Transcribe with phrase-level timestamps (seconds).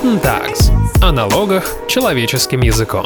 [0.00, 0.70] Guten Tags.
[1.02, 3.04] О налогах человеческим языком.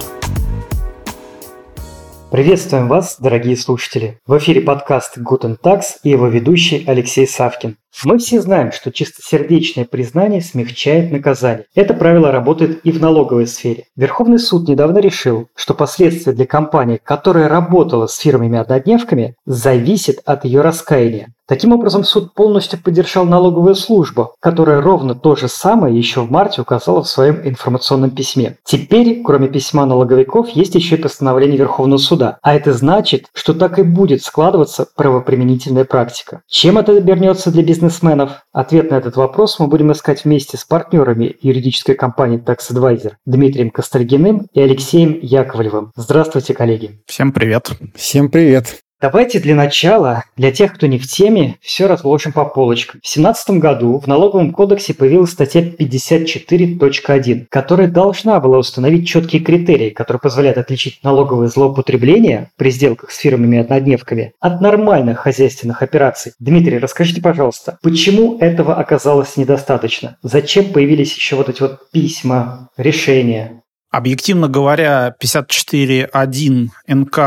[2.31, 4.19] Приветствуем вас, дорогие слушатели!
[4.27, 7.79] В эфире подкаст Guten Tax и его ведущий Алексей Савкин.
[8.05, 11.67] Мы все знаем, что чистосердечное признание смягчает наказание.
[11.75, 13.85] Это правило работает и в налоговой сфере.
[13.97, 20.63] Верховный суд недавно решил, что последствия для компании, которая работала с фирмами-однодневками, зависят от ее
[20.63, 21.33] раскаяния.
[21.47, 26.63] Таким образом, суд полностью поддержал налоговую службу, которая ровно то же самое еще в марте
[26.63, 28.57] указала в своем информационном письме.
[28.65, 32.39] Теперь, кроме письма налоговиков, есть еще и постановление Верховного суда.
[32.43, 36.41] А это значит, что так и будет складываться правоприменительная практика.
[36.49, 37.82] Чем это обернется для бизнеса?
[37.83, 38.45] Бизнесменов?
[38.53, 43.71] Ответ на этот вопрос мы будем искать вместе с партнерами юридической компании Tax Advisor Дмитрием
[43.71, 45.93] Костальгиным и Алексеем Яковлевым.
[45.97, 47.03] Здравствуйте, коллеги.
[47.07, 47.71] Всем привет.
[47.95, 48.83] Всем привет.
[49.03, 53.01] Давайте для начала, для тех, кто не в теме, все разложим по полочкам.
[53.01, 59.91] В 2017 году в налоговом кодексе появилась статья 54.1, которая должна была установить четкие критерии,
[59.91, 66.35] которые позволяют отличить налоговые злоупотребления при сделках с фирмами-однодневками от нормальных хозяйственных операций.
[66.39, 70.17] Дмитрий, расскажите, пожалуйста, почему этого оказалось недостаточно?
[70.23, 73.62] Зачем появились еще вот эти вот письма, решения?
[73.93, 77.19] Объективно говоря, 54.1 НК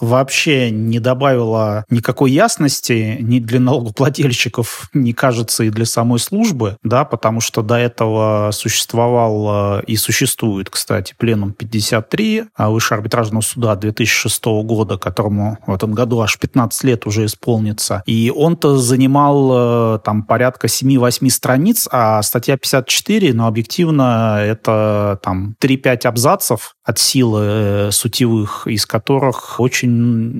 [0.00, 7.04] вообще не добавила никакой ясности ни для налогоплательщиков, не кажется, и для самой службы, да,
[7.04, 13.76] потому что до этого существовал э, и существует, кстати, пленум 53 а Высшего арбитражного суда
[13.76, 18.02] 2006 года, которому в этом году аж 15 лет уже исполнится.
[18.06, 25.54] И он-то занимал э, там порядка 7-8 страниц, а статья 54, ну, объективно, это там
[25.60, 29.90] 3-5 абзацев от силы э, сутевых, из которых очень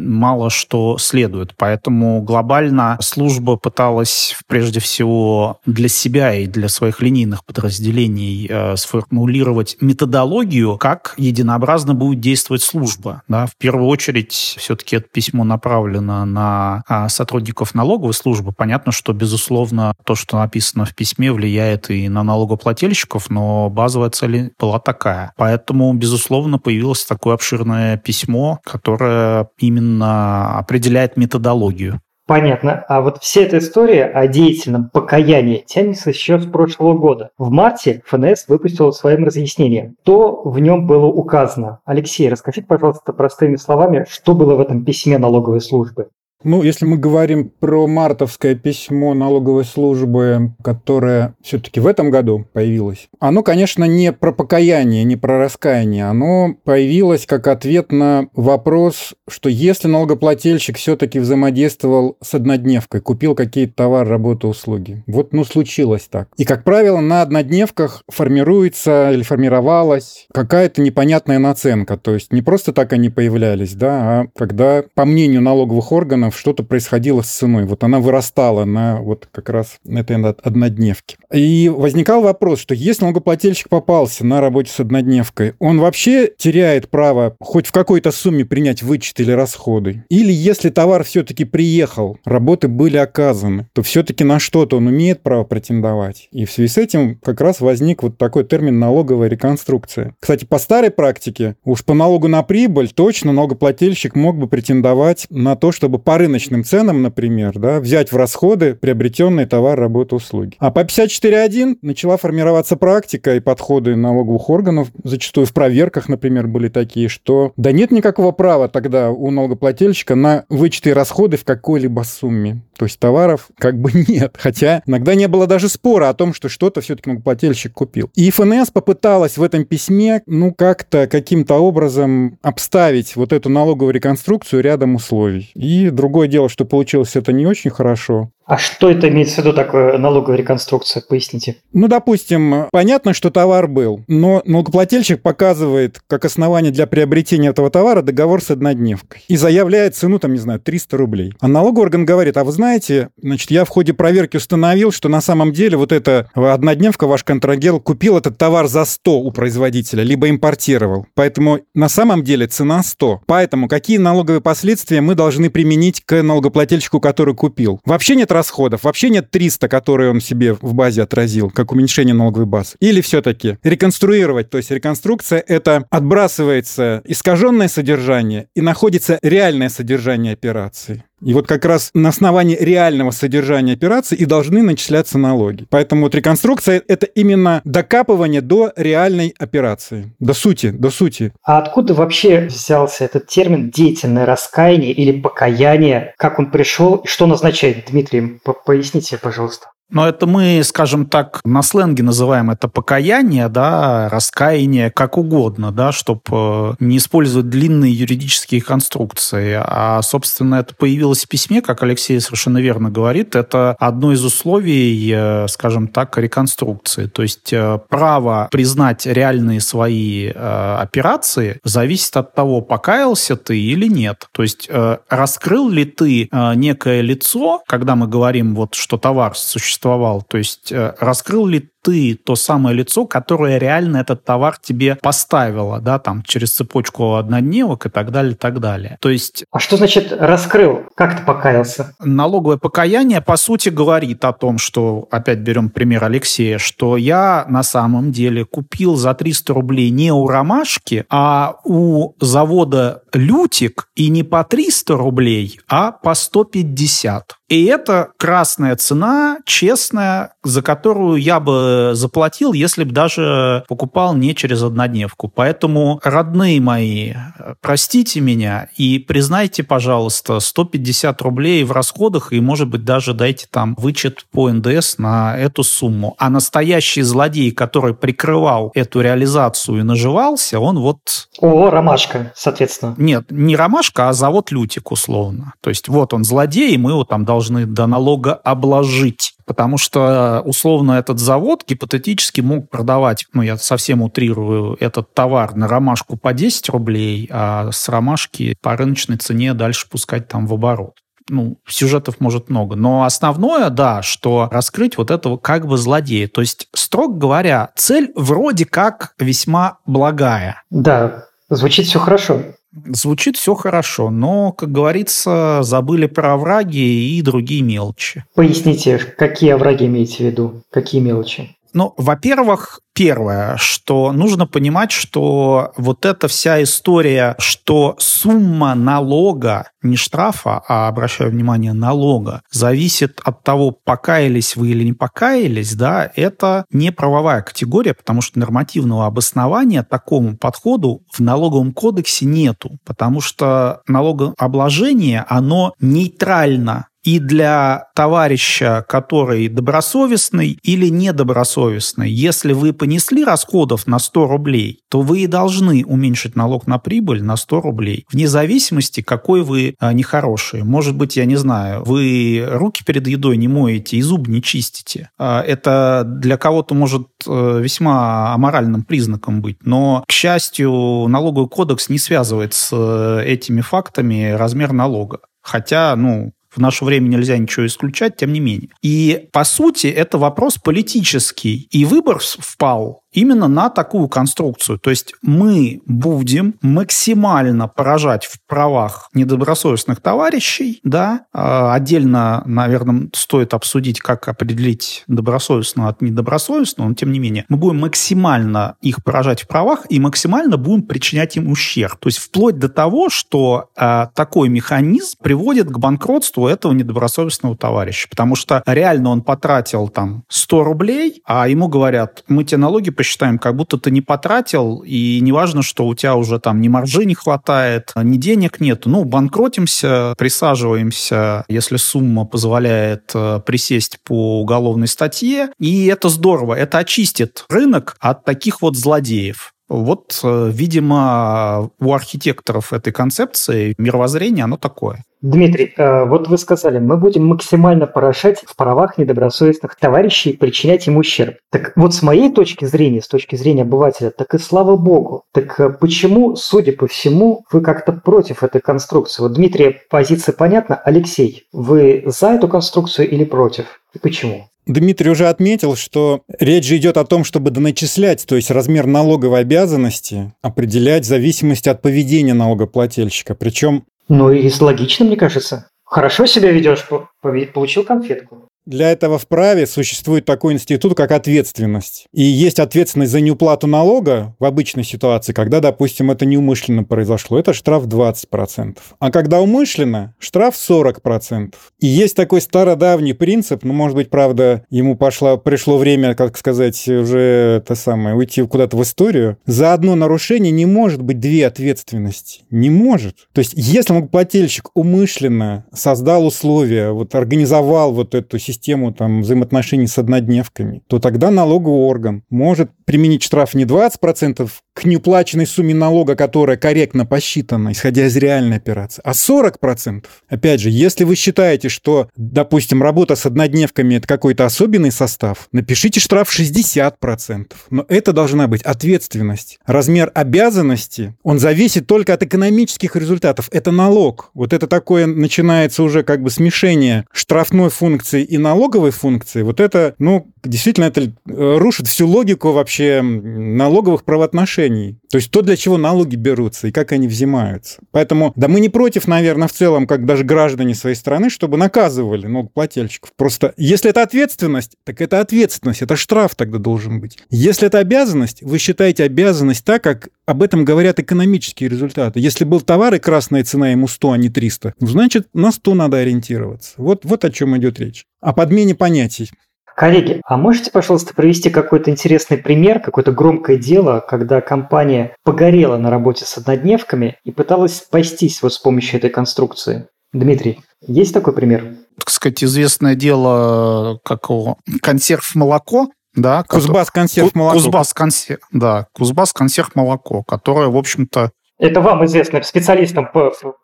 [0.09, 1.55] мало что следует.
[1.57, 9.77] Поэтому глобально служба пыталась прежде всего для себя и для своих линейных подразделений э, сформулировать
[9.81, 13.23] методологию, как единообразно будет действовать служба.
[13.29, 13.47] Да?
[13.47, 18.53] В первую очередь все-таки это письмо направлено на а, сотрудников налоговой службы.
[18.53, 24.53] Понятно, что, безусловно, то, что написано в письме, влияет и на налогоплательщиков, но базовая цель
[24.59, 25.33] была такая.
[25.37, 25.93] Поэтому Поэтому,
[26.39, 32.01] безусловно, появилось такое обширное письмо, которое именно определяет методологию.
[32.27, 32.85] Понятно.
[32.89, 37.31] А вот вся эта история о деятельном покаянии тянется еще с прошлого года.
[37.39, 41.79] В марте ФНС выпустил своим разъяснением, что в нем было указано.
[41.87, 46.09] Алексей, расскажите, пожалуйста, простыми словами, что было в этом письме налоговой службы.
[46.45, 53.09] Ну, если мы говорим про мартовское письмо налоговой службы, которое все-таки в этом году появилось,
[53.19, 56.05] оно, конечно, не про покаяние, не про раскаяние.
[56.05, 63.75] Оно появилось как ответ на вопрос, что если налогоплательщик все-таки взаимодействовал с однодневкой, купил какие-то
[63.75, 65.03] товары, работы, услуги.
[65.09, 66.29] Вот, ну, случилось так.
[66.37, 71.97] И, как правило, на однодневках формируется или формировалась какая-то непонятная наценка.
[71.97, 76.63] То есть не просто так они появлялись, да, а когда, по мнению налоговых органов, что-то
[76.63, 77.65] происходило с ценой.
[77.65, 81.17] Вот она вырастала на вот как раз этой однодневке.
[81.33, 87.37] И возникал вопрос, что если налогоплательщик попался на работе с однодневкой, он вообще теряет право
[87.41, 90.05] хоть в какой-то сумме принять вычет или расходы?
[90.09, 95.45] Или если товар все-таки приехал, работы были оказаны, то все-таки на что-то он имеет право
[95.45, 96.29] претендовать.
[96.33, 100.15] И в связи с этим как раз возник вот такой термин налоговая реконструкция.
[100.21, 105.57] Кстати, по старой практике, уж по налогу на прибыль точно налогоплательщик мог бы претендовать на
[105.57, 110.57] то, чтобы по рыночным ценам, например, да, взять в расходы приобретенные товары, работы, услуги.
[110.59, 116.69] А по 54.1 начала формироваться практика и подходы налоговых органов, зачастую в проверках, например, были
[116.69, 122.63] такие, что да нет никакого права тогда у налогоплательщика на вычеты расходы в какой-либо сумме.
[122.77, 124.37] То есть товаров как бы нет.
[124.39, 128.11] Хотя иногда не было даже спора о том, что что-то все-таки налогоплательщик купил.
[128.15, 134.63] И ФНС попыталась в этом письме, ну, как-то каким-то образом обставить вот эту налоговую реконструкцию
[134.63, 135.51] рядом условий.
[135.55, 138.31] И друг Другое дело, что получилось это не очень хорошо.
[138.49, 141.03] А что это имеется в виду такое налоговая реконструкция?
[141.07, 141.57] Поясните.
[141.75, 148.01] Ну, допустим, понятно, что товар был, но налогоплательщик показывает как основание для приобретения этого товара
[148.01, 151.35] договор с однодневкой и заявляет цену, там, не знаю, 300 рублей.
[151.41, 155.21] А налоговый орган говорит, а вы знаете, значит, я в ходе проверки установил, что на
[155.21, 160.31] самом деле вот эта однодневка, ваш контрагент, купил этот товар за 100 у производителя, либо
[160.31, 161.07] импортировал.
[161.15, 163.21] Поэтому на самом деле цена 100.
[163.27, 167.81] Поэтому какие налоговые последствия мы должны применить к налогоплательщику, который купил?
[167.85, 168.85] Вообще нет расходов.
[168.85, 172.77] Вообще нет 300, которые он себе в базе отразил, как уменьшение налоговой базы.
[172.81, 181.05] Или все-таки реконструировать, то есть реконструкция— это отбрасывается искаженное содержание и находится реальное содержание операции.
[181.21, 185.67] И вот как раз на основании реального содержания операции и должны начисляться налоги.
[185.71, 191.33] Поэтому вот реконструкция— это именно докапывание до реальной операции, до сути, до сути.
[191.43, 196.15] А откуда вообще взялся этот термин «деятельное раскаяние» или «покаяние»?
[196.19, 198.41] Как он пришел и что он означает, Дмитрий?
[198.65, 199.69] Поясните, пожалуйста.
[199.91, 205.93] Но это мы, скажем так, на сленге называем это покаяние, да, раскаяние, как угодно, да,
[205.93, 209.59] чтобы э, не использовать длинные юридические конструкции.
[209.59, 215.11] А, собственно, это появилось в письме, как Алексей совершенно верно говорит, это одно из условий,
[215.15, 217.07] э, скажем так, реконструкции.
[217.07, 224.27] То есть э, право признать реальные свои операции зависит от того, покаялся ты или нет.
[224.33, 224.69] То есть
[225.09, 230.23] раскрыл ли ты некое лицо, когда мы говорим, вот, что товар существует, существовал.
[230.23, 235.81] То есть э, раскрыл ли ты то самое лицо, которое реально этот товар тебе поставило,
[235.81, 238.99] да, там, через цепочку однодневок и так далее, и так далее.
[239.01, 239.45] То есть...
[239.51, 240.85] А что значит раскрыл?
[240.95, 241.95] Как ты покаялся?
[242.01, 247.63] Налоговое покаяние, по сути, говорит о том, что, опять берем пример Алексея, что я на
[247.63, 254.23] самом деле купил за 300 рублей не у Ромашки, а у завода Лютик и не
[254.23, 257.35] по 300 рублей, а по 150.
[257.49, 264.35] И это красная цена, честная, за которую я бы заплатил, если бы даже покупал не
[264.35, 265.29] через однодневку.
[265.29, 267.15] Поэтому, родные мои,
[267.61, 273.75] простите меня и признайте, пожалуйста, 150 рублей в расходах и, может быть, даже дайте там
[273.79, 276.15] вычет по НДС на эту сумму.
[276.19, 281.29] А настоящий злодей, который прикрывал эту реализацию и наживался, он вот...
[281.41, 282.95] О, ромашка, соответственно.
[282.97, 285.55] Нет, не ромашка, а завод Лютик, условно.
[285.61, 289.35] То есть вот он злодей, и мы его там должны до налога обложить.
[289.49, 295.67] Потому что, условно, этот завод гипотетически мог продавать, ну, я совсем утрирую, этот товар на
[295.67, 300.93] ромашку по 10 рублей, а с ромашки по рыночной цене дальше пускать там в оборот
[301.31, 302.75] ну, сюжетов может много.
[302.75, 306.27] Но основное, да, что раскрыть вот этого как бы злодея.
[306.27, 310.63] То есть, строго говоря, цель вроде как весьма благая.
[310.71, 312.41] Да, звучит все хорошо.
[312.73, 318.25] Звучит все хорошо, но, как говорится, забыли про овраги и другие мелочи.
[318.35, 320.63] Поясните, какие овраги имеете в виду?
[320.71, 321.57] Какие мелочи?
[321.79, 329.95] Ну, во-первых, первое, что нужно понимать, что вот эта вся история, что сумма налога, не
[329.95, 336.65] штрафа, а, обращаю внимание, налога, зависит от того, покаялись вы или не покаялись, да, это
[336.73, 343.83] не правовая категория, потому что нормативного обоснования такому подходу в налоговом кодексе нету, потому что
[343.87, 352.11] налогообложение, оно нейтрально и для товарища, который добросовестный или недобросовестный.
[352.11, 357.23] Если вы понесли расходов на 100 рублей, то вы и должны уменьшить налог на прибыль
[357.23, 360.63] на 100 рублей, вне зависимости, какой вы а, нехороший.
[360.63, 365.11] Может быть, я не знаю, вы руки перед едой не моете и зуб не чистите.
[365.19, 371.89] А, это для кого-то может э, весьма аморальным признаком быть, но, к счастью, налоговый кодекс
[371.89, 375.21] не связывает с э, этими фактами размер налога.
[375.43, 378.71] Хотя, ну, в наше время нельзя ничего исключать, тем не менее.
[378.83, 381.69] И, по сути, это вопрос политический.
[381.71, 384.79] И выбор впал именно на такую конструкцию.
[384.79, 393.55] То есть мы будем максимально поражать в правах недобросовестных товарищей, да, а, отдельно, наверное, стоит
[393.55, 399.43] обсудить, как определить добросовестного от недобросовестного, но тем не менее, мы будем максимально их поражать
[399.43, 401.99] в правах и максимально будем причинять им ущерб.
[401.99, 408.09] То есть вплоть до того, что э, такой механизм приводит к банкротству этого недобросовестного товарища,
[408.09, 413.39] потому что реально он потратил там 100 рублей, а ему говорят, мы тебе налоги посчитаем,
[413.39, 417.15] как будто ты не потратил, и неважно, что у тебя уже там ни маржи не
[417.15, 418.87] хватает, ни денег нет.
[418.87, 426.79] Ну, банкротимся, присаживаемся, если сумма позволяет э, присесть по уголовной статье, и это здорово, это
[426.79, 429.55] очистит рынок от таких вот злодеев.
[429.69, 435.05] Вот, э, видимо, у архитекторов этой концепции мировоззрение, оно такое.
[435.21, 440.87] Дмитрий, э, вот вы сказали, мы будем максимально поражать в правах недобросовестных товарищей и причинять
[440.87, 441.37] им ущерб.
[441.51, 445.25] Так вот с моей точки зрения, с точки зрения обывателя, так и слава богу.
[445.33, 449.23] Так э, почему, судя по всему, вы как-то против этой конструкции?
[449.23, 450.77] Вот, Дмитрий, позиция понятна.
[450.77, 453.78] Алексей, вы за эту конструкцию или против?
[453.95, 454.49] И почему?
[454.67, 459.41] Дмитрий уже отметил, что речь же идет о том, чтобы доначислять, то есть размер налоговой
[459.41, 463.35] обязанности определять в зависимости от поведения налогоплательщика.
[463.35, 463.85] Причем...
[464.09, 465.71] Ну и логично, мне кажется.
[465.85, 466.87] Хорошо себя ведешь,
[467.23, 468.48] получил конфетку.
[468.69, 472.07] Для этого в праве существует такой институт, как ответственность.
[472.13, 477.39] И есть ответственность за неуплату налога в обычной ситуации, когда, допустим, это неумышленно произошло.
[477.39, 478.77] Это штраф 20%.
[478.99, 481.55] А когда умышленно, штраф 40%.
[481.81, 486.87] И есть такой стародавний принцип, ну, может быть, правда, ему пошло, пришло время, как сказать,
[486.87, 489.39] уже это самое, уйти куда-то в историю.
[489.47, 492.43] За одно нарушение не может быть две ответственности.
[492.51, 493.17] Не может.
[493.33, 498.58] То есть, если налогоплательщик умышленно создал условия, вот организовал вот эту систему
[498.93, 505.47] там взаимоотношений с однодневками, то тогда налоговый орган может применить штраф не 20% к неуплаченной
[505.47, 510.05] сумме налога, которая корректно посчитана, исходя из реальной операции, а 40%.
[510.29, 515.99] Опять же, если вы считаете, что, допустим, работа с однодневками– это какой-то особенный состав, напишите
[515.99, 517.47] штраф 60%.
[517.71, 519.59] Но это должна быть ответственность.
[519.67, 523.49] Размер обязанности, он зависит только от экономических результатов.
[523.51, 524.31] Это налог.
[524.33, 529.43] Вот это такое начинается уже как бы смешение штрафной функции и налоговой функции.
[529.43, 534.68] Вот это, ну, действительно, это э, рушит всю логику вообще налоговых правоотношений.
[535.11, 537.81] То есть то, для чего налоги берутся и как они взимаются.
[537.91, 542.27] Поэтому, да мы не против, наверное, в целом, как даже граждане своей страны, чтобы наказывали
[542.27, 543.13] налогоплательщиков.
[543.17, 547.19] Просто если это ответственность, так это ответственность, это штраф тогда должен быть.
[547.31, 552.21] Если это обязанность, вы считаете обязанность так, как об этом говорят экономические результаты.
[552.21, 555.75] Если был товар и красная цена ему 100, а не 300, ну, значит, на 100
[555.75, 556.75] надо ориентироваться.
[556.77, 558.05] Вот, вот о чем идет речь.
[558.21, 559.31] О подмене понятий.
[559.79, 565.89] Коллеги, а можете, пожалуйста, привести какой-то интересный пример, какое-то громкое дело, когда компания погорела на
[565.89, 569.87] работе с однодневками и пыталась спастись вот с помощью этой конструкции?
[570.13, 571.77] Дмитрий, есть такой пример?
[571.97, 577.59] Так сказать, известное дело, как его, консерв молоко, да, Кузбасс консерв молоко.
[577.59, 581.31] Кузбасс консерв, да, Кузбасс консерв молоко, которое, в общем-то...
[581.61, 583.09] Это вам известно, специалистам,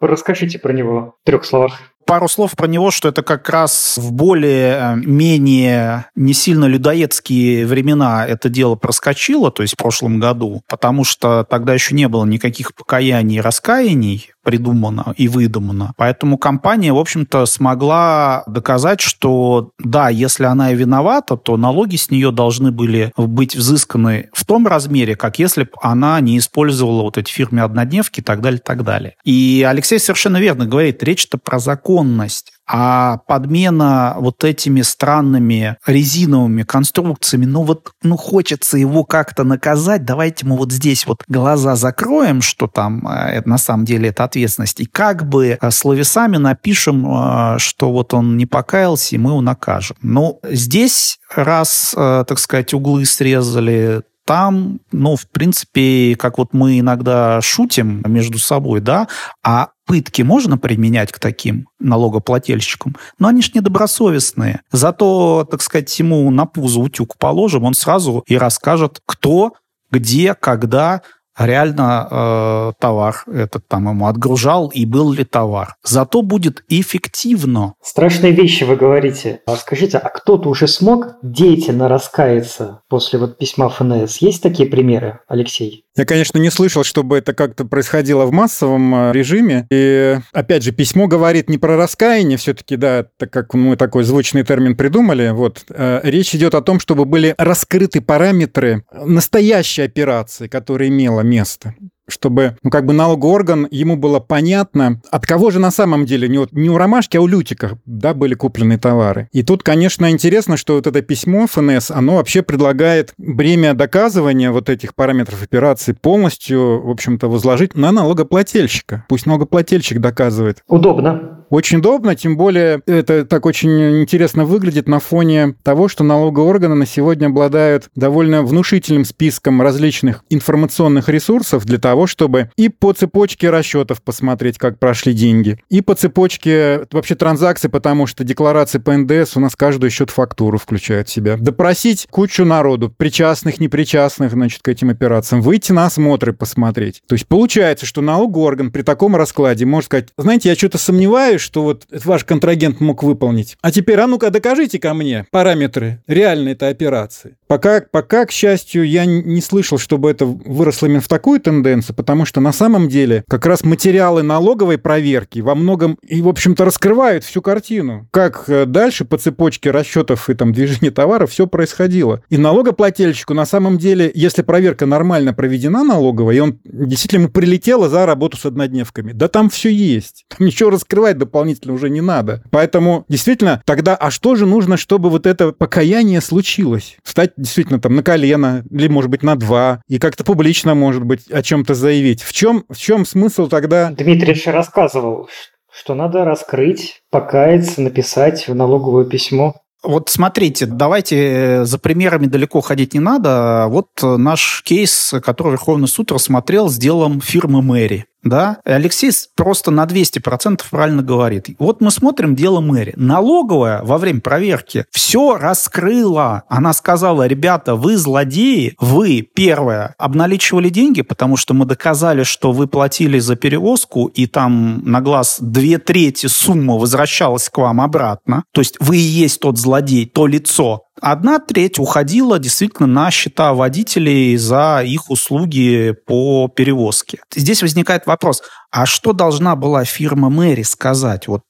[0.00, 1.80] расскажите про него в трех словах.
[2.06, 8.26] Пару слов про него, что это как раз в более-менее э, не сильно людоедские времена
[8.26, 12.75] это дело проскочило, то есть в прошлом году, потому что тогда еще не было никаких
[12.75, 15.92] покаяний и раскаяний, придумано и выдумано.
[15.96, 22.10] Поэтому компания, в общем-то, смогла доказать, что да, если она и виновата, то налоги с
[22.10, 27.18] нее должны были быть взысканы в том размере, как если бы она не использовала вот
[27.18, 29.14] эти фирмы однодневки и так далее, и так далее.
[29.24, 32.52] И Алексей совершенно верно говорит, речь-то про законность.
[32.66, 40.47] А подмена вот этими странными резиновыми конструкциями, ну вот, ну хочется его как-то наказать, давайте
[40.47, 44.87] мы вот здесь вот глаза закроем, что там э, на самом деле это ответственность, и
[44.87, 49.97] как бы э, словесами напишем, э, что вот он не покаялся, и мы его накажем.
[50.00, 57.40] Но здесь, раз, так сказать, углы срезали, там, ну, в принципе, как вот мы иногда
[57.43, 59.09] шутим между собой, да,
[59.43, 64.62] а пытки можно применять к таким налогоплательщикам, но они ж недобросовестные.
[64.73, 69.52] Зато, так сказать, ему на пузо утюг положим, он сразу и расскажет, кто,
[69.90, 71.02] где, когда
[71.38, 75.76] реально э, товар этот там ему отгружал и был ли товар.
[75.83, 77.75] Зато будет эффективно.
[77.83, 79.41] Страшные вещи вы говорите.
[79.47, 84.19] А скажите, а кто-то уже смог деятельно раскаяться после вот письма ФНС?
[84.19, 85.84] Есть такие примеры, Алексей?
[85.96, 89.66] Я, конечно, не слышал, чтобы это как-то происходило в массовом э, режиме.
[89.70, 94.42] И, опять же, письмо говорит не про раскаяние, все-таки, да, так как мы такой звучный
[94.42, 95.30] термин придумали.
[95.30, 101.74] Вот, э, речь идет о том, чтобы были раскрыты параметры настоящей операции, которая имела место
[102.08, 106.28] чтобы, ну, как бы налоговый орган, ему было понятно, от кого же на самом деле,
[106.28, 109.28] не, не у Ромашки, а у Лютика, да, были куплены товары.
[109.32, 114.68] И тут, конечно, интересно, что вот это письмо ФНС, оно вообще предлагает бремя доказывания вот
[114.68, 119.04] этих параметров операции полностью, в общем-то, возложить на налогоплательщика.
[119.08, 120.62] Пусть налогоплательщик доказывает.
[120.68, 121.43] Удобно.
[121.54, 126.75] Очень удобно, тем более это так очень интересно выглядит на фоне того, что налоговые органы
[126.75, 133.50] на сегодня обладают довольно внушительным списком различных информационных ресурсов для того, чтобы и по цепочке
[133.50, 139.37] расчетов посмотреть, как прошли деньги, и по цепочке вообще транзакций, потому что декларации по НДС
[139.37, 141.37] у нас каждую счет-фактуру включают в себя.
[141.37, 147.00] Допросить кучу народу, причастных, непричастных, значит, к этим операциям, выйти на осмотры посмотреть.
[147.06, 151.43] То есть получается, что налоговый орган при таком раскладе может сказать, знаете, я что-то сомневаюсь,
[151.44, 153.56] что вот ваш контрагент мог выполнить.
[153.60, 157.36] А теперь, а ну-ка, докажите ко мне параметры реальной этой операции.
[157.54, 162.25] Пока, пока, к счастью, я не слышал, чтобы это выросло именно в такую тенденцию, потому
[162.25, 167.23] что на самом деле как раз материалы налоговой проверки во многом и, в общем-то, раскрывают
[167.23, 168.08] всю картину.
[168.11, 172.25] Как э, дальше по цепочке расчетов и там движения товаров все происходило.
[172.28, 177.88] И налогоплательщику на самом деле, если проверка нормально проведена налоговая, и он действительно ему прилетело
[177.88, 180.25] за работу с однодневками, да там все есть.
[180.37, 182.42] Там ничего раскрывать дополнительно уже не надо.
[182.50, 186.96] Поэтому действительно, тогда, а что же нужно, чтобы вот это покаяние случилось?
[187.04, 191.30] Встать действительно там на колено, или, может быть, на два, и как-то публично, может быть,
[191.30, 192.22] о чем-то заявить.
[192.22, 193.90] В чем, в чем смысл тогда...
[193.90, 195.28] Дмитрий же рассказывал,
[195.72, 199.54] что надо раскрыть, покаяться, написать в налоговое письмо.
[199.82, 203.66] Вот смотрите, давайте э, за примерами далеко ходить не надо.
[203.68, 209.85] Вот наш кейс, который Верховный суд рассмотрел с делом фирмы Мэри да, Алексей просто на
[209.85, 211.49] 200% правильно говорит.
[211.59, 212.95] Вот мы смотрим дело мэри.
[212.97, 216.45] Налоговая во время проверки все раскрыла.
[216.49, 222.66] Она сказала, ребята, вы злодеи, вы, первое, обналичивали деньги, потому что мы доказали, что вы
[222.66, 228.45] платили за перевозку, и там на глаз две трети суммы возвращалась к вам обратно.
[228.52, 233.52] То есть вы и есть тот злодей, то лицо, Одна треть уходила действительно на счета
[233.52, 237.18] водителей за их услуги по перевозке.
[237.37, 241.28] Здесь возникает вопрос, а что должна была фирма Мэри сказать?
[241.28, 241.42] Вот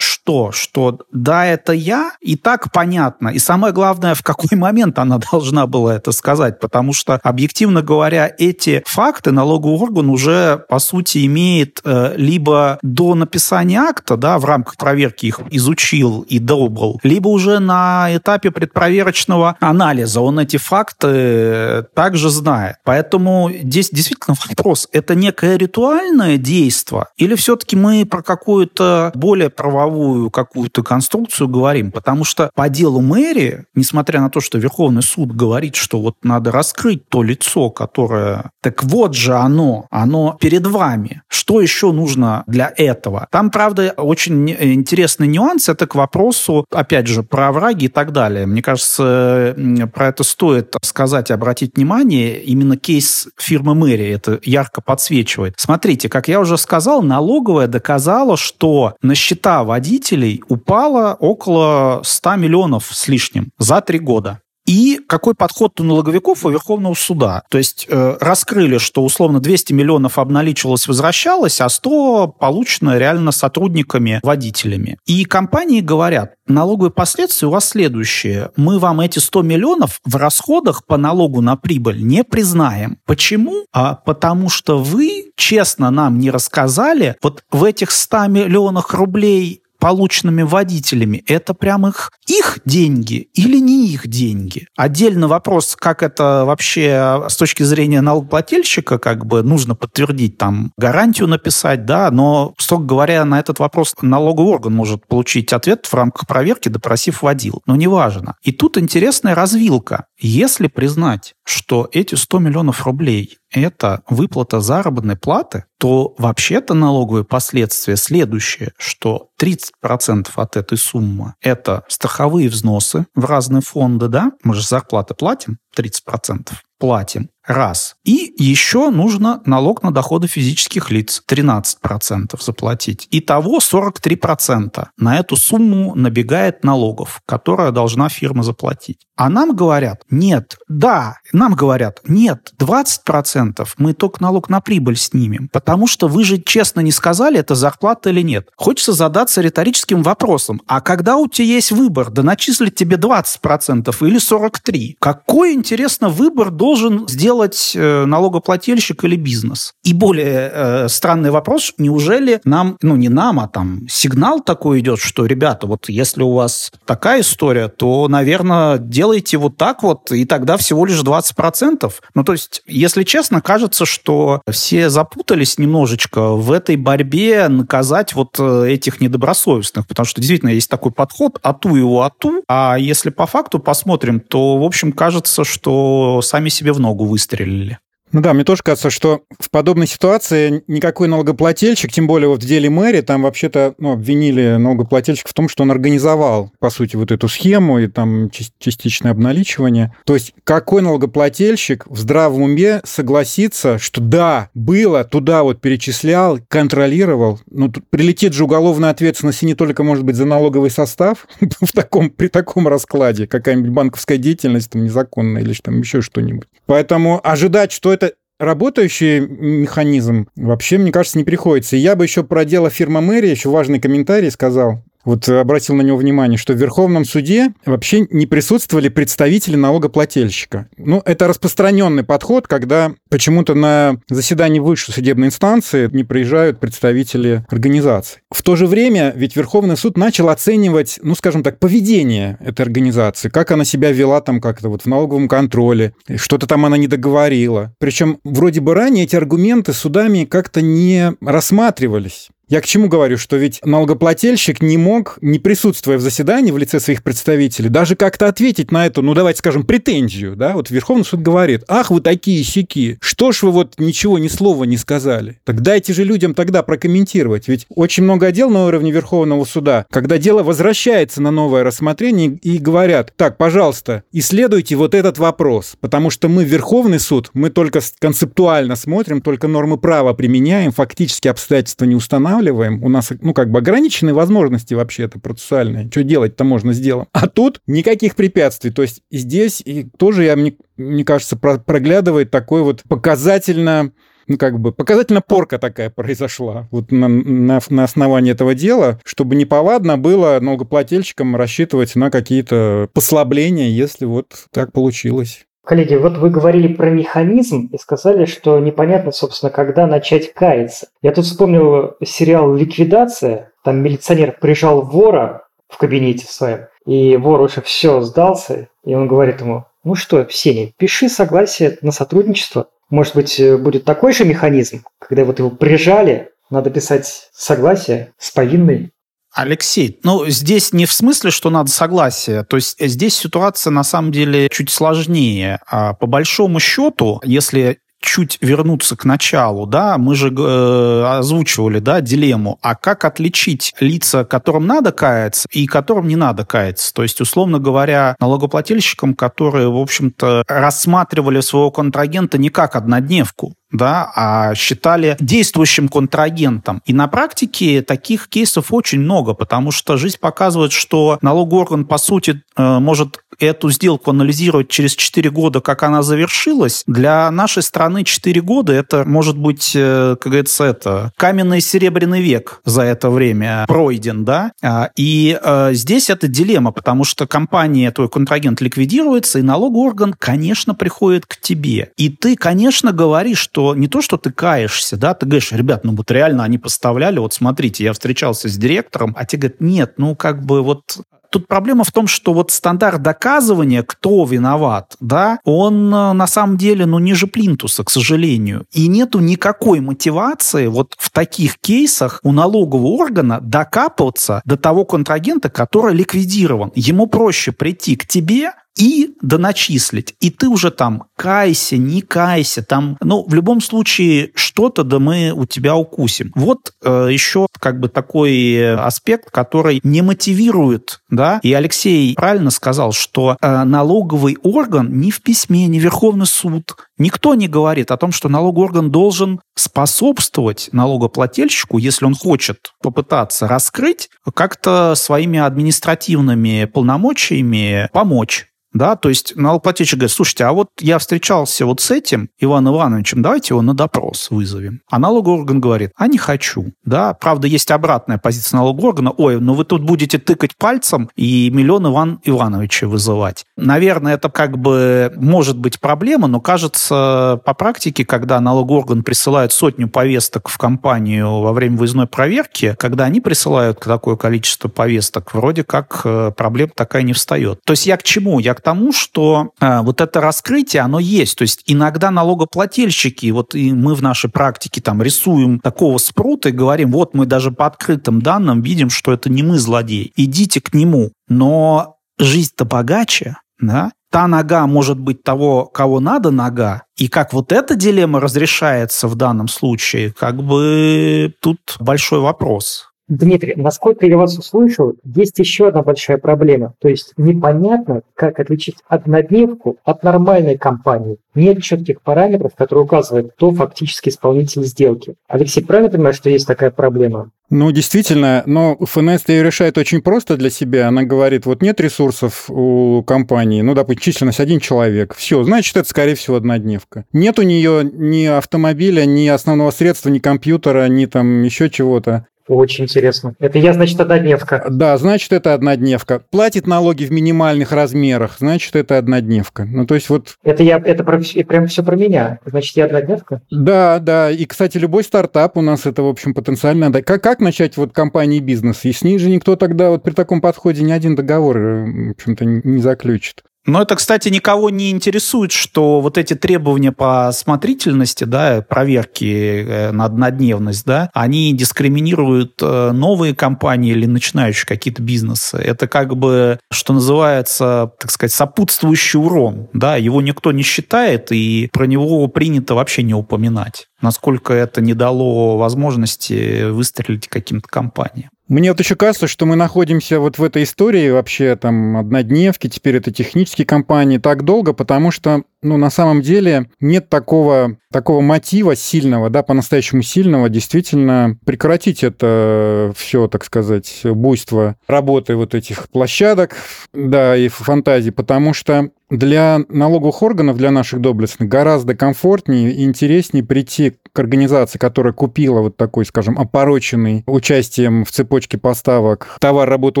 [0.24, 0.52] что?
[0.52, 2.12] Что да, это я?
[2.20, 3.28] И так понятно.
[3.28, 6.60] И самое главное, в какой момент она должна была это сказать?
[6.60, 13.14] Потому что, объективно говоря, эти факты налоговый орган уже, по сути, имеет э, либо до
[13.14, 19.56] написания акта, да, в рамках проверки их изучил и добыл, либо уже на этапе предпроверочного
[19.60, 22.76] анализа он эти факты также знает.
[22.84, 27.06] Поэтому здесь действительно вопрос, это некое ритуальное действие?
[27.16, 31.92] Или все-таки мы про какую-то более правовую какую-то конструкцию говорим?
[31.92, 36.50] Потому что по делу мэри, несмотря на то, что Верховный суд говорит, что вот надо
[36.50, 38.50] раскрыть то лицо, которое...
[38.62, 41.22] Так вот же оно, оно перед вами.
[41.28, 43.28] Что еще нужно для этого?
[43.30, 45.68] Там, правда, очень интересный нюанс.
[45.68, 48.46] Это к вопросу, опять же, про враги и так далее.
[48.46, 49.54] Мне кажется,
[49.92, 52.40] про это стоит сказать и обратить внимание.
[52.42, 55.54] Именно кейс фирмы Мэри это ярко подсвечивает.
[55.58, 59.64] Смотрите, как я уже сказал, налоговая доказала, что на счета
[60.04, 64.40] водителей упало около 100 миллионов с лишним за три года.
[64.66, 67.42] И какой подход у налоговиков у Верховного суда?
[67.50, 74.20] То есть э, раскрыли, что условно 200 миллионов обналичивалось, возвращалось, а 100 получено реально сотрудниками,
[74.22, 74.96] водителями.
[75.04, 78.52] И компании говорят, налоговые последствия у вас следующие.
[78.56, 82.96] Мы вам эти 100 миллионов в расходах по налогу на прибыль не признаем.
[83.04, 83.66] Почему?
[83.70, 90.40] А потому что вы честно нам не рассказали, вот в этих 100 миллионах рублей полученными
[90.40, 94.66] водителями, это прям их, их деньги или не их деньги?
[94.78, 101.28] Отдельный вопрос, как это вообще с точки зрения налогоплательщика, как бы нужно подтвердить, там, гарантию
[101.28, 106.26] написать, да, но, строго говоря, на этот вопрос налоговый орган может получить ответ в рамках
[106.26, 107.60] проверки, допросив водил.
[107.66, 108.36] Но неважно.
[108.42, 110.06] И тут интересная развилка.
[110.18, 117.96] Если признать, что эти 100 миллионов рублей– это выплата заработной платы, то вообще-то налоговые последствия
[117.96, 124.32] следующие, что 30% от этой суммы– это страховые взносы в разные фонды, да?
[124.42, 127.30] Мы же зарплаты платим 30% платим.
[127.46, 127.96] Раз.
[128.04, 133.06] И еще нужно налог на доходы физических лиц 13% заплатить.
[133.10, 134.86] Итого 43%.
[134.96, 139.06] На эту сумму набегает налогов, которая должна фирма заплатить.
[139.16, 145.48] А нам говорят, нет, да, нам говорят, нет, 20% мы только налог на прибыль снимем,
[145.52, 148.48] потому что вы же честно не сказали, это зарплата или нет.
[148.56, 154.18] Хочется задаться риторическим вопросом, а когда у тебя есть выбор, да начислить тебе 20% или
[154.18, 159.72] 43%, какой, интересно, выбор должен сделать делать э, налогоплательщик или бизнес?
[159.82, 165.00] И более э, странный вопрос, неужели нам, ну не нам, а там сигнал такой идет,
[165.00, 170.24] что, ребята, вот если у вас такая история, то, наверное, делайте вот так вот, и
[170.24, 171.92] тогда всего лишь 20%.
[172.14, 178.36] Ну, то есть, если честно, кажется, что все запутались немножечко в этой борьбе наказать вот
[178.38, 183.26] э, этих недобросовестных, потому что действительно есть такой подход, ату его ату, а если по
[183.26, 187.78] факту посмотрим, то, в общем, кажется, что сами себе в ногу выстрелили industriell
[188.14, 192.46] Ну да, мне тоже кажется, что в подобной ситуации никакой налогоплательщик, тем более вот в
[192.46, 197.10] деле мэри, там вообще-то ну, обвинили налогоплательщика в том, что он организовал, по сути, вот
[197.10, 199.92] эту схему и там частичное обналичивание.
[200.06, 207.40] То есть какой налогоплательщик в здравом уме согласится, что да, было, туда вот перечислял, контролировал,
[207.50, 211.72] ну тут прилетит же уголовная ответственность и не только, может быть, за налоговый состав в
[211.72, 216.46] таком, при таком раскладе, какая-нибудь банковская деятельность там незаконная или там еще что-нибудь.
[216.66, 218.03] Поэтому ожидать, что это
[218.38, 221.76] работающий механизм вообще, мне кажется, не приходится.
[221.76, 225.96] Я бы еще про дело фирма мэрия еще важный комментарий сказал вот обратил на него
[225.96, 230.68] внимание, что в Верховном суде вообще не присутствовали представители налогоплательщика.
[230.76, 238.20] Ну, это распространенный подход, когда почему-то на заседании высшей судебной инстанции не приезжают представители организации.
[238.30, 243.28] В то же время ведь Верховный суд начал оценивать, ну, скажем так, поведение этой организации,
[243.28, 247.74] как она себя вела там как-то вот в налоговом контроле, что-то там она не договорила.
[247.78, 252.28] Причем вроде бы ранее эти аргументы судами как-то не рассматривались.
[252.54, 256.78] Я к чему говорю, что ведь налогоплательщик не мог, не присутствуя в заседании в лице
[256.78, 261.20] своих представителей, даже как-то ответить на эту, ну давайте скажем, претензию, да, вот Верховный суд
[261.20, 265.40] говорит, ах, вы такие сики, что ж вы вот ничего, ни слова не сказали.
[265.42, 270.18] Так дайте же людям тогда прокомментировать, ведь очень много дел на уровне Верховного суда, когда
[270.18, 276.28] дело возвращается на новое рассмотрение и говорят, так, пожалуйста, исследуйте вот этот вопрос, потому что
[276.28, 282.43] мы Верховный суд, мы только концептуально смотрим, только нормы права применяем, фактически обстоятельства не устанавливаем,
[282.44, 287.08] устанавливаем, у нас, ну, как бы ограниченные возможности вообще-то процессуальные, что делать-то можно сделать.
[287.12, 288.70] А тут никаких препятствий.
[288.70, 293.92] То есть здесь и тоже, я, мне, мне кажется, про проглядывает такой вот показательно
[294.26, 299.36] ну, как бы показательно порка такая произошла вот на, на, на основании этого дела, чтобы
[299.36, 305.44] неповадно было налогоплательщикам рассчитывать на какие-то послабления, если вот так получилось.
[305.64, 310.88] Коллеги, вот вы говорили про механизм и сказали, что непонятно, собственно, когда начать каяться.
[311.00, 313.52] Я тут вспомнил сериал «Ликвидация».
[313.64, 319.40] Там милиционер прижал вора в кабинете своем, и вор уже все сдался, и он говорит
[319.40, 322.68] ему, ну что, Сеня, пиши согласие на сотрудничество.
[322.90, 328.92] Может быть, будет такой же механизм, когда вот его прижали, надо писать согласие с повинной
[329.34, 332.44] Алексей, ну здесь не в смысле, что надо согласие.
[332.44, 335.60] То есть здесь ситуация на самом деле чуть сложнее.
[335.66, 342.00] А по большому счету, если чуть вернуться к началу, да, мы же э, озвучивали, да,
[342.00, 346.92] дилемму, а как отличить лица, которым надо каяться и которым не надо каяться?
[346.92, 354.10] То есть, условно говоря, налогоплательщикам, которые, в общем-то, рассматривали своего контрагента не как однодневку, да,
[354.14, 356.80] а считали действующим контрагентом.
[356.86, 361.98] И на практике таких кейсов очень много, потому что жизнь показывает, что налоговый орган, по
[361.98, 366.84] сути, э, может эту сделку анализировать через 4 года, как она завершилась.
[366.86, 372.60] Для нашей страны 4 года это может быть, э, как говорится, это каменный серебряный век
[372.64, 374.52] за это время пройден, да.
[374.62, 380.14] А, и э, здесь это дилемма, потому что компания, твой контрагент ликвидируется, и налоговый орган,
[380.16, 381.90] конечно, приходит к тебе.
[381.96, 385.94] И ты, конечно, говоришь, что не то, что ты каешься, да, ты говоришь, ребят, ну
[385.94, 390.14] вот реально они поставляли, вот смотрите, я встречался с директором, а тебе говорят, нет, ну
[390.14, 390.98] как бы вот
[391.34, 396.56] Тут проблема в том, что вот стандарт доказывания, кто виноват, да, он э, на самом
[396.56, 398.66] деле, ну, ниже плинтуса, к сожалению.
[398.70, 405.50] И нету никакой мотивации вот в таких кейсах у налогового органа докапываться до того контрагента,
[405.50, 406.70] который ликвидирован.
[406.76, 410.14] Ему проще прийти к тебе, и доначислить.
[410.20, 415.32] И ты уже там кайся, не кайся, там, ну, в любом случае, что-то да мы
[415.34, 416.32] у тебя укусим.
[416.34, 422.92] Вот э, еще как бы такой аспект, который не мотивирует, да, и Алексей правильно сказал,
[422.92, 428.12] что э, налоговый орган ни в письме, ни Верховный суд, никто не говорит о том,
[428.12, 437.88] что налоговый орган должен способствовать налогоплательщику, если он хочет попытаться раскрыть, как-то своими административными полномочиями
[437.92, 442.74] помочь да, то есть налогоплательщик говорит, слушайте, а вот я встречался вот с этим Иваном
[442.74, 444.80] Ивановичем, давайте его на допрос вызовем.
[444.90, 447.14] А налоговый орган говорит, а не хочу, да.
[447.14, 451.86] Правда, есть обратная позиция налогового органа, ой, ну вы тут будете тыкать пальцем и миллион
[451.86, 453.44] Иван Ивановича вызывать.
[453.56, 459.52] Наверное, это как бы может быть проблема, но кажется, по практике, когда налоговый орган присылает
[459.52, 465.62] сотню повесток в компанию во время выездной проверки, когда они присылают такое количество повесток, вроде
[465.62, 467.60] как э, проблема такая не встает.
[467.64, 468.40] То есть я к чему?
[468.40, 471.38] Я к тому, что э, вот это раскрытие, оно есть.
[471.38, 476.52] То есть иногда налогоплательщики, вот и мы в нашей практике там рисуем такого спрута и
[476.52, 480.74] говорим, вот мы даже по открытым данным видим, что это не мы злодеи, идите к
[480.74, 481.12] нему.
[481.28, 483.92] Но жизнь-то богаче, да?
[484.14, 489.16] та нога может быть того, кого надо нога, и как вот эта дилемма разрешается в
[489.16, 492.93] данном случае, как бы тут большой вопрос.
[493.08, 496.74] Дмитрий, насколько я вас услышал, есть еще одна большая проблема.
[496.80, 501.18] То есть непонятно, как отличить однодневку от нормальной компании.
[501.34, 505.16] Нет четких параметров, которые указывают, кто фактически исполнитель сделки.
[505.28, 507.30] Алексей, правильно понимаю, что есть такая проблема?
[507.50, 510.88] Ну, действительно, но ФНС ее решает очень просто для себя.
[510.88, 515.14] Она говорит, вот нет ресурсов у компании, ну, допустим, численность один человек.
[515.14, 517.04] Все, значит, это, скорее всего, однодневка.
[517.12, 522.26] Нет у нее ни автомобиля, ни основного средства, ни компьютера, ни там еще чего-то.
[522.46, 523.34] Очень интересно.
[523.38, 524.66] Это я, значит, однодневка.
[524.68, 526.22] Да, значит, это однодневка.
[526.30, 529.64] Платит налоги в минимальных размерах, значит, это однодневка.
[529.64, 530.36] Ну, то есть вот...
[530.42, 532.38] Это я, это про, прям все про меня.
[532.44, 533.40] Значит, я однодневка?
[533.50, 534.30] Да, да.
[534.30, 536.92] И, кстати, любой стартап у нас это, в общем, потенциально...
[537.02, 538.84] Как, как начать вот компании бизнес?
[538.84, 542.44] И с ней же никто тогда вот при таком подходе ни один договор, в общем-то,
[542.44, 543.42] не заключит.
[543.66, 549.90] Но это, кстати, никого не интересует, что вот эти требования по смотрительности, да, проверки э,
[549.90, 555.56] на однодневность, да, они дискриминируют э, новые компании или начинающие какие-то бизнесы.
[555.56, 561.70] Это как бы, что называется, так сказать, сопутствующий урон, да, его никто не считает, и
[561.72, 568.30] про него принято вообще не упоминать насколько это не дало возможности выстрелить каким-то компаниям.
[568.46, 572.96] Мне вот еще кажется, что мы находимся вот в этой истории вообще там однодневки, теперь
[572.96, 578.76] это технические компании так долго, потому что ну, на самом деле нет такого, такого мотива
[578.76, 586.54] сильного, да, по-настоящему сильного, действительно прекратить это все, так сказать, буйство работы вот этих площадок,
[586.92, 593.44] да, и фантазий, потому что для налоговых органов, для наших доблестных, гораздо комфортнее и интереснее
[593.44, 600.00] прийти к организации, которая купила вот такой, скажем, опороченный участием в цепочке поставок товар, работу,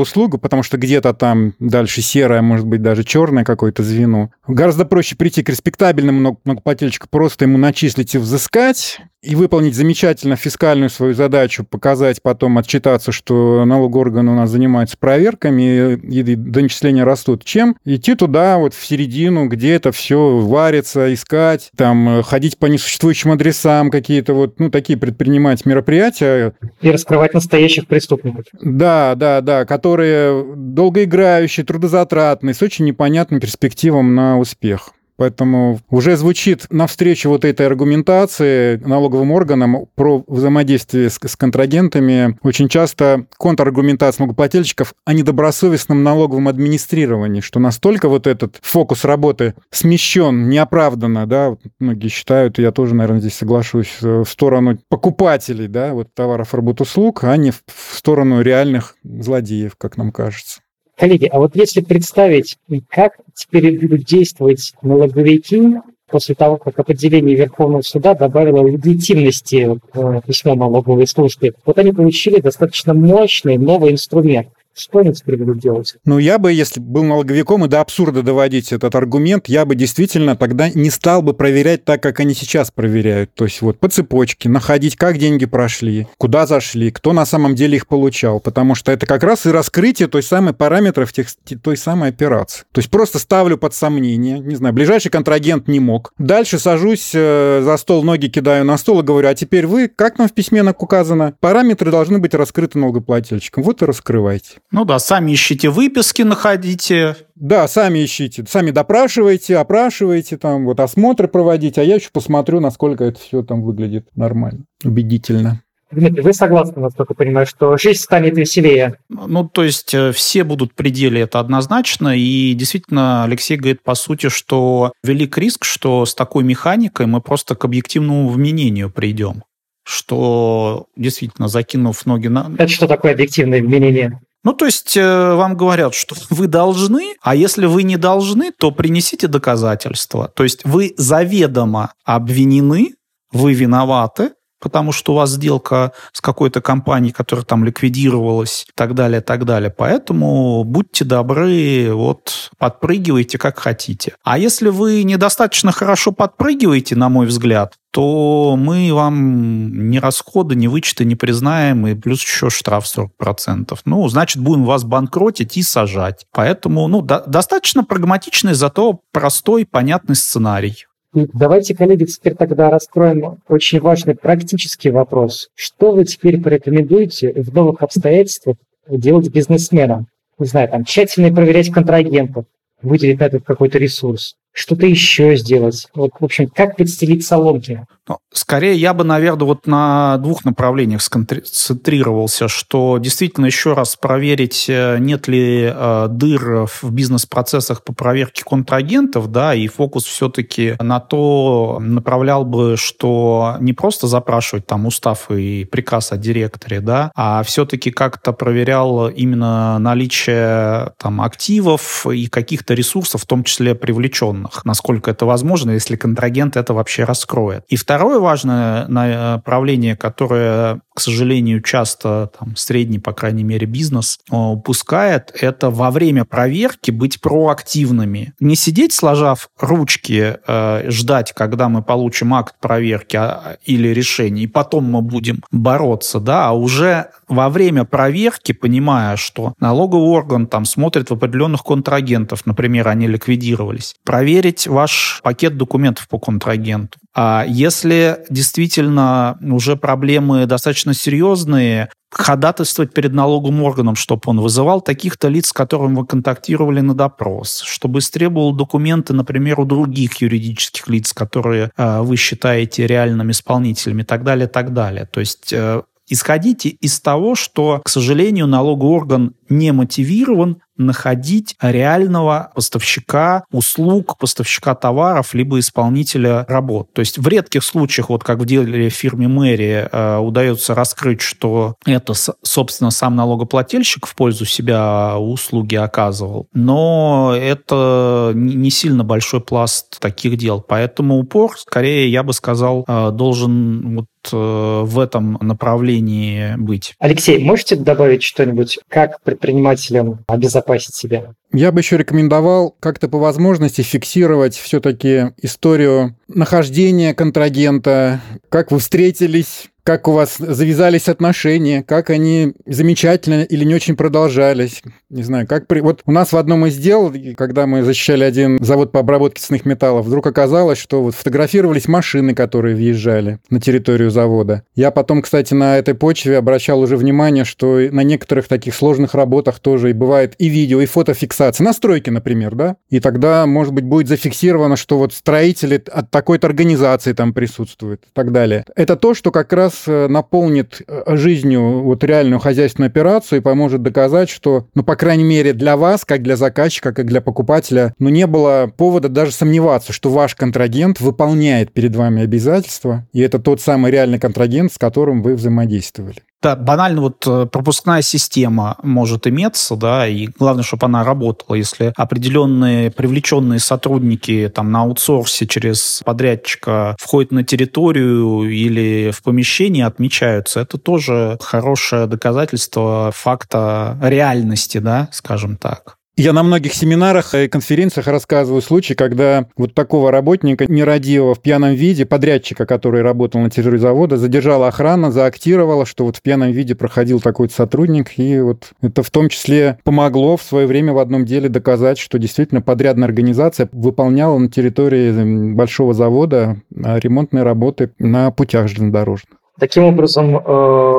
[0.00, 4.30] услугу, потому что где-то там дальше серое, может быть, даже черное какое-то звено.
[4.46, 10.90] Гораздо проще прийти к респектабельному многоплательщику, просто ему начислить и взыскать, и выполнить замечательно фискальную
[10.90, 17.44] свою задачу, показать потом, отчитаться, что налоговый орган у нас занимается проверками, и доничисления растут,
[17.44, 23.32] чем идти туда, вот в середину, где это все варится, искать, там, ходить по несуществующим
[23.32, 26.52] адресам, какие-то вот, ну, такие предпринимать мероприятия.
[26.82, 28.44] И раскрывать настоящих преступников.
[28.60, 34.90] Да, да, да, которые долгоиграющие, трудозатратные, с очень непонятным перспективам на успех.
[35.16, 42.68] Поэтому уже звучит навстречу вот этой аргументации налоговым органам про взаимодействие с, с контрагентами очень
[42.68, 51.26] часто контраргументация налогоплательщиков о недобросовестном налоговом администрировании, что настолько вот этот фокус работы смещен неоправданно,
[51.26, 56.12] да, многие считают, и я тоже, наверное, здесь соглашусь, э, в сторону покупателей, да, вот
[56.14, 60.63] товаров, работ, услуг, а не в сторону реальных злодеев, как нам кажется.
[60.96, 62.56] Коллеги, а вот если представить,
[62.88, 65.78] как теперь будут действовать налоговики
[66.08, 72.40] после того, как определение Верховного суда добавило легитимности в письмо налоговой службе, вот они получили
[72.40, 75.94] достаточно мощный новый инструмент– что они теперь будут делать?
[76.04, 80.36] Ну, я бы, если был налоговиком и до абсурда доводить этот аргумент, я бы действительно
[80.36, 83.32] тогда не стал бы проверять так, как они сейчас проверяют.
[83.34, 87.76] То есть вот по цепочке, находить, как деньги прошли, куда зашли, кто на самом деле
[87.76, 88.40] их получал.
[88.40, 91.28] Потому что это как раз и раскрытие той самой параметров тех,
[91.62, 92.64] той самой операции.
[92.72, 96.12] То есть просто ставлю под сомнение, не знаю, ближайший контрагент не мог.
[96.18, 100.18] Дальше сажусь э, за стол, ноги кидаю на стол и говорю, а теперь вы, как
[100.18, 103.62] нам в письме указано, параметры должны быть раскрыты налогоплательщиком.
[103.62, 104.58] Вот и раскрывайте.
[104.70, 107.16] Ну да, сами ищите выписки, находите.
[107.34, 113.04] Да, сами ищите, сами допрашивайте, опрашивайте, там вот осмотры проводите, а я еще посмотрю, насколько
[113.04, 115.62] это все там выглядит нормально, убедительно.
[115.94, 118.98] Дмитрий, вы согласны, насколько понимаю, что жизнь станет веселее?
[119.08, 122.16] Ну, то есть э, все будут в пределе, это однозначно.
[122.16, 127.54] И действительно, Алексей говорит, по сути, что велик риск, что с такой механикой мы просто
[127.54, 129.44] к объективному вменению придем.
[129.84, 132.50] Что действительно, закинув ноги на...
[132.58, 134.20] Это что такое объективное вменение?
[134.44, 138.70] Ну, то есть э, вам говорят, что вы должны, а если вы не должны, то
[138.70, 140.28] принесите доказательства.
[140.28, 142.94] То есть вы заведомо обвинены,
[143.32, 148.94] вы виноваты, потому что у вас сделка с какой-то компанией, которая там ликвидировалась, и так
[148.94, 149.70] далее, и так далее.
[149.70, 154.14] Поэтому будьте добры, вот подпрыгивайте как хотите.
[154.24, 160.66] А если вы недостаточно хорошо подпрыгиваете, на мой взгляд, то мы вам ни расходы, ни
[160.66, 163.78] вычеты не признаем, и плюс еще штраф 40%.
[163.84, 166.26] Ну, значит, будем вас банкротить и сажать.
[166.32, 170.86] Поэтому, ну, до- достаточно прагматичный, зато простой, понятный сценарий.
[171.12, 175.50] Давайте, коллеги, теперь тогда раскроем очень важный практический вопрос.
[175.54, 178.56] Что вы теперь порекомендуете в новых обстоятельствах
[178.88, 180.08] делать бизнесменам?
[180.40, 182.46] Не знаю, там, тщательно проверять контрагентов,
[182.82, 185.88] выделить на этот какой-то ресурс что-то еще сделать.
[185.94, 187.84] Вот, в общем, как подстелить соломки?
[188.06, 194.66] Ну, скорее, я бы, наверное, вот на двух направлениях сконцентрировался, что действительно еще раз проверить,
[194.68, 201.00] э, нет ли э, дыр в бизнес-процессах по проверке контрагентов, да, и фокус все-таки на
[201.00, 207.42] то направлял бы, что не просто запрашивать там устав и приказ о директоре, да, а
[207.42, 214.64] все-таки как-то проверял именно наличие там активов и каких-то ресурсов, в том числе привлеченных данных,
[214.64, 217.64] насколько это возможно, если контрагент это вообще раскроет.
[217.68, 224.36] И второе важное направление, которое, к сожалению, часто там, средний, по крайней мере, бизнес э,
[224.36, 228.32] упускает, это во время проверки быть проактивными.
[228.40, 234.48] Не сидеть, сложав ручки, э, ждать, когда мы получим акт проверки а, или решение, и
[234.48, 240.64] потом мы будем бороться, да, а уже во время проверки, понимая, что налоговый орган там
[240.64, 246.98] смотрит в определенных контрагентов, например, они ликвидировались, проверить ваш пакет документов по контрагенту.
[247.14, 255.28] А если действительно уже проблемы достаточно серьезные, ходатайствовать перед налоговым органом, чтобы он вызывал таких-то
[255.28, 261.12] лиц, с которыми вы контактировали на допрос, чтобы истребовал документы, например, у других юридических лиц,
[261.12, 265.06] которые э, вы считаете реальными исполнителями, и так далее, так далее.
[265.06, 272.50] То есть э, исходите из того, что, к сожалению, налоговый орган не мотивирован находить реального
[272.54, 276.92] поставщика услуг, поставщика товаров, либо исполнителя работ.
[276.92, 281.76] То есть в редких случаях, вот как в деле фирме Мэри, э, удается раскрыть, что
[281.86, 286.48] это, собственно, сам налогоплательщик в пользу себя услуги оказывал.
[286.52, 290.60] Но это не сильно большой пласт таких дел.
[290.60, 296.94] Поэтому упор, скорее, я бы сказал, э, должен вот э, в этом направлении быть.
[296.98, 301.34] Алексей, можете добавить что-нибудь, как предпринимателям обезопасить себя?
[301.56, 309.70] Я бы еще рекомендовал как-то по возможности фиксировать все-таки историю нахождения контрагента, как вы встретились,
[309.84, 314.82] как у вас завязались отношения, как они замечательно или не очень продолжались.
[315.10, 315.80] Не знаю, как при...
[315.80, 319.66] Вот у нас в одном из дел, когда мы защищали один завод по обработке ценных
[319.66, 324.64] металлов, вдруг оказалось, что вот фотографировались машины, которые въезжали на территорию завода.
[324.74, 329.60] Я потом, кстати, на этой почве обращал уже внимание, что на некоторых таких сложных работах
[329.60, 331.43] тоже и бывает и видео, и фотофиксация.
[331.58, 332.76] На стройке, например, да?
[332.90, 338.10] И тогда, может быть, будет зафиксировано, что вот строители от такой-то организации там присутствуют и
[338.12, 338.64] так далее.
[338.76, 343.42] Это то, что как раз раз э, наполнит э, жизнью вот реальную хозяйственную операцию и
[343.42, 347.94] поможет доказать, что, ну, по крайней мере, для вас, как для заказчика, как для покупателя,
[347.98, 353.38] ну, не было повода даже сомневаться, что ваш контрагент выполняет перед вами обязательства, и это
[353.38, 356.22] тот самый реальный контрагент, с которым вы взаимодействовали.
[356.44, 361.56] Да, банально вот э, пропускная система может иметься, да, и главное, чтобы она работала.
[361.56, 369.86] Если определенные привлеченные сотрудники там на аутсорсе через подрядчика входят на территорию или в помещение
[369.86, 375.96] отмечаются, это тоже хорошее доказательство факта реальности, да, скажем так.
[376.16, 381.74] Я на многих семинарах и конференциях рассказываю случаи, когда вот такого работника нерадивого в пьяном
[381.74, 386.76] виде, подрядчика, который работал на территории завода, задержала охрана, заактировала, что вот в пьяном виде
[386.76, 391.24] проходил такой сотрудник, и вот это в том числе помогло в свое время в одном
[391.24, 398.30] деле доказать, что действительно подрядная организация выполняла на территории большого завода а, ремонтные работы на
[398.30, 399.40] путях железнодорожных.
[399.58, 400.40] Таким образом, э,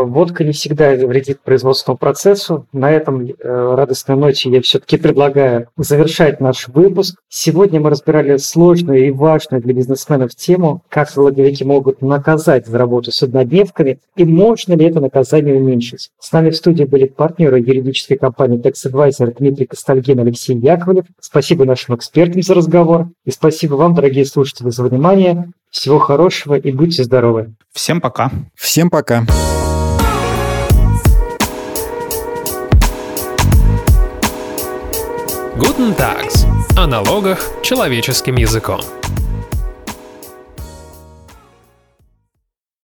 [0.05, 2.65] водка не всегда вредит производственному процессу.
[2.71, 3.33] На этом э,
[3.75, 7.17] радостной ноте я все-таки предлагаю завершать наш выпуск.
[7.27, 13.11] Сегодня мы разбирали сложную и важную для бизнесменов тему, как налоговики могут наказать за работу
[13.11, 16.11] с однодневками и можно ли это наказание уменьшить.
[16.19, 21.05] С нами в студии были партнеры юридической компании Tax Advisor Дмитрий Костальгин и Алексей Яковлев.
[21.19, 25.51] Спасибо нашим экспертам за разговор и спасибо вам, дорогие слушатели, за внимание.
[25.75, 27.53] Всего хорошего и будьте здоровы.
[27.73, 28.31] Всем пока.
[28.55, 29.25] Всем пока.
[35.57, 36.45] Guten Tags.
[36.77, 38.79] О налогах человеческим языком.